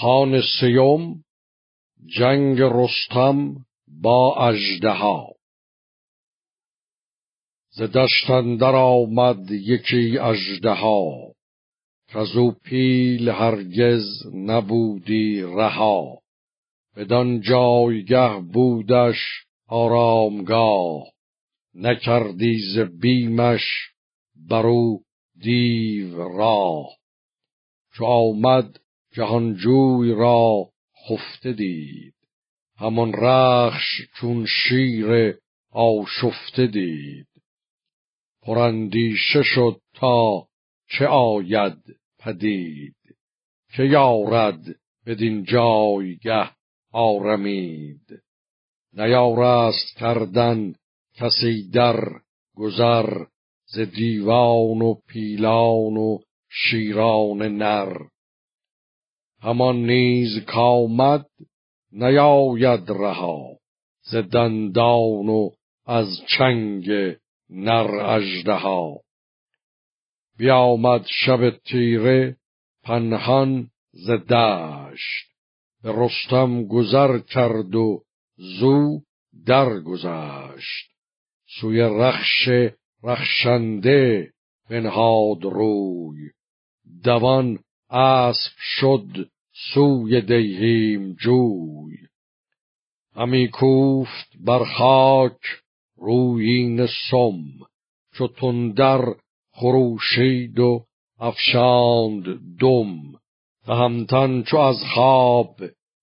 [0.00, 1.24] خان سیوم
[2.06, 3.54] جنگ رستم
[4.02, 5.34] با اژدها.
[7.70, 8.30] ز دشت
[8.60, 11.32] آمد یکی اژدها
[12.08, 14.04] کز او پیل هرگز
[14.34, 16.18] نبودی رها.
[16.96, 19.18] بدان جایگه بودش
[19.68, 21.04] آرامگاه
[21.74, 23.64] نکردی ز بیمش
[24.48, 25.00] برو
[25.40, 26.86] دیو راه.
[27.92, 28.85] چو آمد
[29.16, 30.68] جهانجوی را
[31.08, 32.14] خفته دید.
[32.78, 35.34] همان رخش چون شیر
[35.72, 37.28] آشفته دید.
[38.42, 40.48] پراندیشه شد تا
[40.88, 41.78] چه آید
[42.18, 42.96] پدید.
[43.76, 44.62] که یارد
[45.06, 46.50] بدین جایگه
[46.92, 48.22] آرمید.
[48.92, 50.74] نیارست کردن
[51.14, 52.00] کسی در
[52.56, 53.24] گذر
[53.66, 56.18] ز دیوان و پیلان و
[56.50, 58.15] شیران نر.
[59.46, 61.26] همان نیز کامد
[61.92, 63.58] نیاید رها.
[64.02, 65.50] ز دندان و
[65.86, 66.06] از
[66.38, 66.90] چنگ
[67.50, 69.00] نر اژدها.
[70.38, 72.36] بیامد شب تیره
[72.82, 75.26] پنهان ز دشت.
[75.82, 78.02] به رستم گذر کرد و
[78.36, 79.00] زو
[79.46, 80.90] درگذشت
[81.60, 82.48] سوی رخش
[83.02, 84.32] رخشنده
[84.70, 86.30] بنهاد روی.
[87.04, 87.58] دوان
[87.90, 91.96] اسب شد سوی دیهیم جوی.
[93.14, 95.38] همی کوفت بر خاک
[95.96, 97.44] رویین سم
[98.14, 99.14] چو تندر
[99.52, 100.84] خروشید و
[101.18, 102.24] افشاند
[102.60, 102.96] دم.
[103.66, 105.56] تهمتن چو از خواب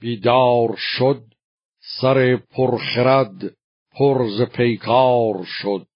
[0.00, 1.24] بیدار شد
[2.00, 3.56] سر پرخرد
[3.90, 5.86] پرز پیکار شد.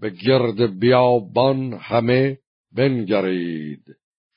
[0.00, 2.38] به گرد بیابان همه
[2.72, 3.84] بنگرید.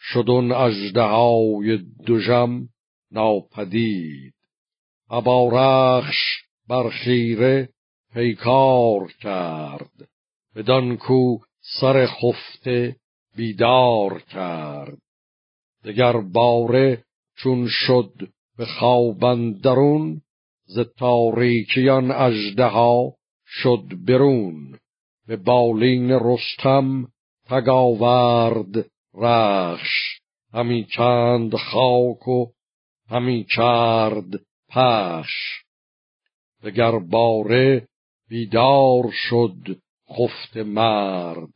[0.01, 2.69] شدون اژدهای دژم
[3.11, 4.33] ناپدید.
[5.09, 6.17] ابا رخش
[6.67, 7.69] بر خیره
[8.13, 10.09] پیکار کرد.
[10.55, 11.37] بدان کو
[11.79, 12.95] سر خفته
[13.35, 14.97] بیدار کرد.
[15.83, 17.03] دگر باره
[17.37, 18.13] چون شد
[18.57, 20.21] به خوابندرون
[20.65, 23.13] ز تاریکیان اژدها
[23.45, 24.77] شد برون.
[25.27, 27.07] به بالین رستم
[27.49, 30.19] تگاورد رخش
[30.53, 32.45] همی چند خاک و
[33.09, 35.63] همی کرد پش.
[36.63, 37.87] دگر باره
[38.29, 39.79] بیدار شد
[40.09, 41.53] خفت مرد.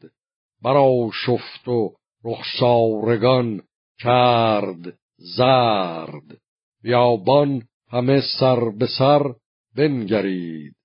[0.61, 3.61] برا شفت و رخسارگان
[3.99, 6.37] کرد زرد.
[6.83, 9.33] بیابان همه سر به سر
[9.75, 10.75] بنگرید.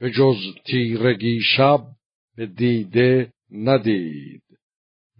[0.00, 0.36] به جز
[0.66, 1.80] تیرگی شب
[2.36, 4.47] به دیده ندید.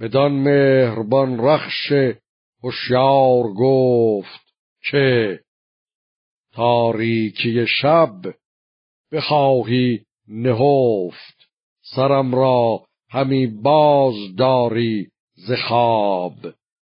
[0.00, 1.92] بدان مهربان رخش
[2.62, 4.54] هوشیار گفت
[4.90, 5.40] که
[6.52, 8.34] تاریکی شب
[9.12, 11.48] بخواهی نهفت
[11.82, 15.52] سرم را همی باز داری ز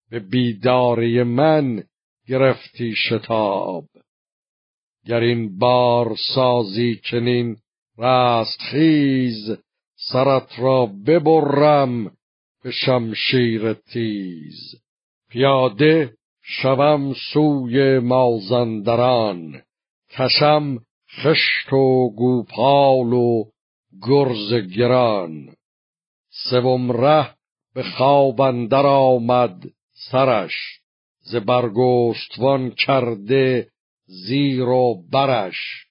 [0.09, 1.83] به بیداری من
[2.28, 3.85] گرفتی شتاب.
[5.05, 7.57] گر این بار سازی چنین
[7.97, 9.57] رستخیز
[9.95, 12.17] سرت را ببرم
[12.63, 14.75] به شمشیر تیز.
[15.29, 19.61] پیاده شوم سوی مازندران
[20.09, 20.77] کشم
[21.23, 23.44] خشت و گوپال و
[24.07, 25.55] گرز گران.
[26.49, 27.35] سوم ره
[27.73, 29.63] به خواب اندر آمد
[30.11, 30.53] سرش
[31.22, 33.67] ز برگستوان کرده
[34.05, 35.85] زیر و برش.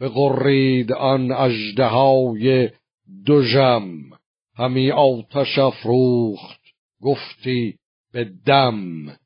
[0.00, 2.70] بغرید آن اژدهای
[3.26, 4.10] دژم
[4.56, 6.60] همی آتش افروخت
[7.02, 7.78] گفتی
[8.12, 9.16] به دم.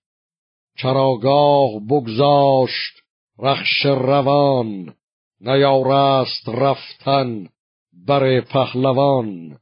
[0.76, 3.02] چراگاه بگذاشت
[3.38, 4.94] رخش روان
[5.40, 7.48] نیارست رفتن
[8.06, 9.58] بر پهلوان.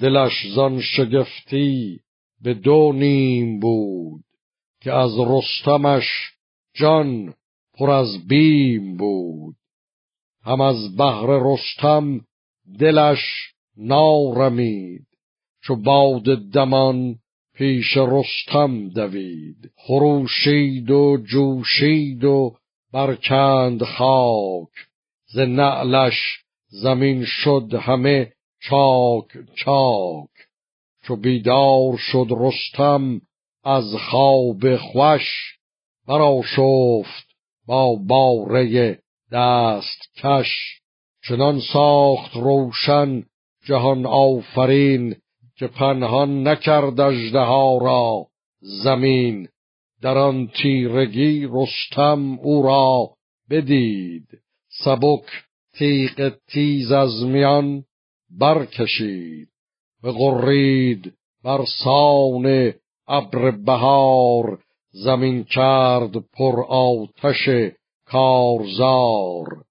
[0.00, 2.00] دلش زان شگفتی
[2.42, 4.24] به دو نیم بود
[4.80, 6.04] که از رستمش
[6.74, 7.34] جان
[7.74, 9.56] پر از بیم بود.
[10.42, 12.20] هم از بهر رستم
[12.78, 15.06] دلش نارمید.
[15.62, 17.16] چو باد دمان
[17.54, 19.70] پیش رستم دوید.
[19.76, 22.56] خروشید و جوشید و
[22.92, 24.68] برکند خاک.
[25.26, 30.30] ز نعلش زمین شد همه چاک چاک.
[31.02, 33.20] چو بیدار شد رستم
[33.64, 35.58] از خواب خوش
[36.08, 37.26] برا شفت
[37.66, 38.98] با باره
[39.32, 40.80] دست کش.
[41.28, 43.24] چنان ساخت روشن
[43.64, 45.16] جهان آفرین
[45.56, 48.26] که پنهان نکرد اژدها را
[48.60, 49.48] زمین.
[50.02, 53.10] در آن تیرگی رستم او را
[53.50, 54.28] بدید.
[54.84, 55.24] سبک
[55.78, 57.84] تیغ تیز از میان
[58.30, 59.48] برکشید.
[60.02, 61.12] و غرید
[61.44, 62.72] بر سان
[63.08, 64.58] ابر بهار.
[64.90, 67.48] زمین کرد پر آتش
[68.06, 69.64] کارزار.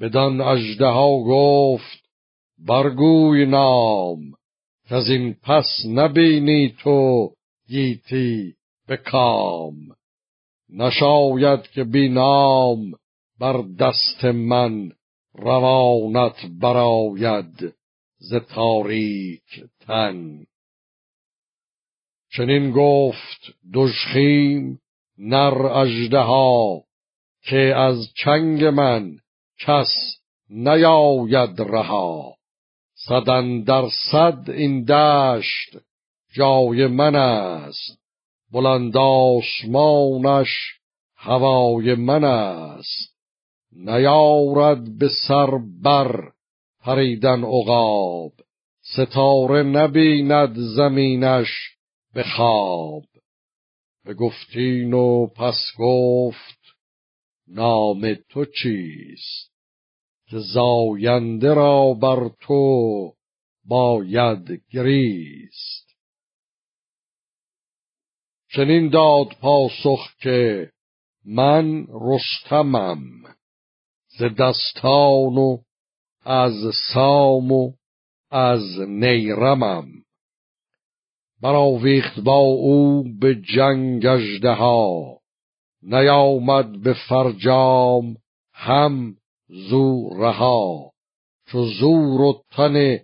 [0.00, 2.01] بدان اژدها گفت
[2.66, 4.18] برگوی نام
[4.88, 7.30] که از این پس نبینی تو
[7.68, 8.54] گیتی
[8.86, 9.74] به کام.
[10.68, 12.92] نشاید که بی نام
[13.38, 14.92] بر دست من
[15.34, 17.74] روانت براید
[18.18, 20.44] ز تاریک تن.
[22.36, 24.78] چنین گفت دژخیم
[25.18, 26.84] نر اژدها
[27.42, 29.18] که از چنگ من
[29.58, 30.18] کس
[30.50, 32.41] نیاید رها.
[33.08, 35.76] صدن در صد این دشت
[36.34, 37.98] جای من است.
[38.52, 40.48] بلند آسمانش
[41.16, 43.16] هوای من است.
[43.72, 45.50] نیارد به سر
[45.82, 46.32] بر
[46.80, 48.32] پریدن عقاب.
[48.82, 51.48] ستاره نبیند زمینش
[52.14, 53.02] به خواب.
[54.04, 56.58] به گفتین و پس گفت
[57.48, 59.51] نام تو چیست؟
[60.32, 63.12] که زاینده را بر تو
[63.64, 65.96] باید گریست.
[68.54, 70.70] چنین داد پاسخ که
[71.24, 73.00] من رستمم
[74.18, 75.58] ز دستان و
[76.24, 76.54] از
[76.94, 77.72] سام و
[78.30, 79.86] از نیرمم.
[81.42, 84.06] برآویخت با او به جنگ
[84.44, 85.18] ها
[85.82, 88.16] نیامد به فرجام
[88.52, 89.16] هم
[89.52, 90.92] زو رها.
[91.46, 92.98] چو زور و تن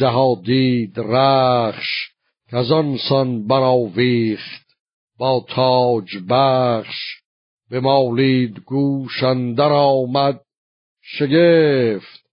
[0.00, 2.08] ها دید رخش
[2.50, 2.96] که از آن
[5.18, 7.20] با تاج بخش.
[7.70, 10.40] به مالید گوش اندر آمد
[11.02, 12.26] شگفت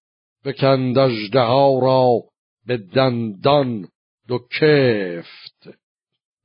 [0.45, 0.97] بکند
[1.35, 2.23] ها را
[2.65, 3.87] به دندان
[4.27, 5.69] دو کفت.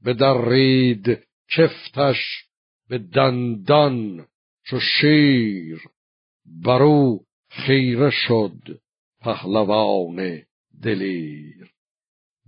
[0.04, 1.18] بدرید
[1.56, 2.44] کفتش
[2.88, 4.26] به دندان
[4.64, 5.80] چو شیر.
[6.64, 8.80] برو خیره شد
[9.20, 10.42] پهلوان
[10.82, 11.70] دلیر.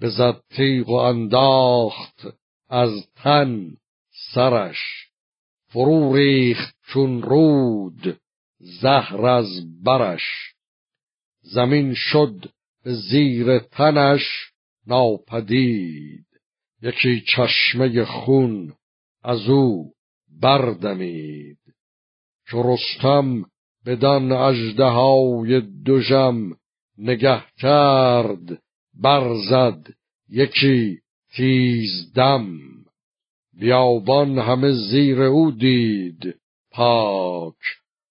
[0.00, 2.26] بزد تیغ و انداخت
[2.68, 3.76] از تن
[4.34, 5.10] سرش
[5.66, 8.20] فرو ریخت چون رود
[8.58, 9.46] زهر از
[9.82, 10.54] برش.
[11.42, 12.52] زمین شد
[12.84, 14.52] زیر تنش
[14.86, 16.26] ناپدید
[16.82, 18.74] یکی چشمه خون
[19.22, 19.92] از او
[20.40, 21.58] بردمید.
[22.46, 23.44] چو رستم
[23.86, 26.56] بدان اژدهای دژم
[26.98, 28.62] نگه کرد
[28.94, 29.86] برزد
[30.28, 30.98] یکی
[31.36, 32.58] تیز دم.
[33.60, 36.34] بیابان همه زیر او دید
[36.70, 37.54] پاک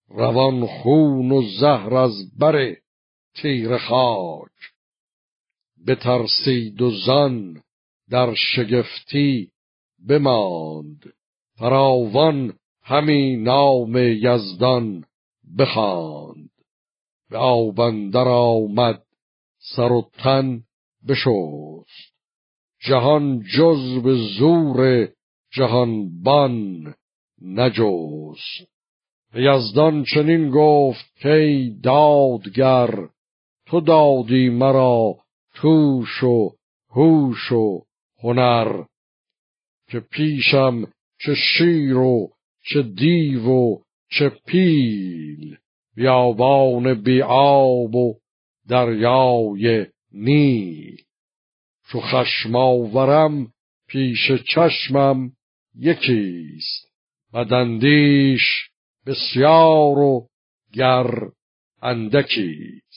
[0.10, 2.76] روان خون و زهر از بر
[3.36, 4.52] تیر خاک.
[5.88, 7.62] بترسید و زن
[8.10, 9.52] در شگفتی
[10.08, 11.14] بماند.
[11.58, 15.06] فراوان همی نام یزدان.
[15.58, 16.50] بخواند.
[17.30, 19.04] به آبندر آمد
[19.76, 20.64] سر و تن
[21.08, 22.14] بشست.
[22.88, 25.10] جهان جز به زور
[25.52, 26.94] جهانبان
[27.42, 28.70] نجست.
[29.34, 33.10] به یزدان چنین گفت که دادگر
[33.66, 35.16] تو دادی مرا
[35.56, 36.52] توش و
[36.90, 37.82] هوش و
[38.24, 38.84] هنر
[39.88, 40.86] که پیشم
[41.20, 42.30] چه شیر و
[42.70, 43.78] چه دیو و
[44.10, 45.58] چه پیل
[45.96, 48.20] بیابان بی آب و
[48.68, 51.02] دریای نیل.
[51.92, 53.54] چو خشم آورم
[53.88, 55.32] پیش چشمم
[55.76, 56.90] یکیست.
[57.34, 58.70] بدندیش
[59.06, 60.28] بسیار و
[60.74, 61.12] گر
[61.82, 62.89] اندکیست.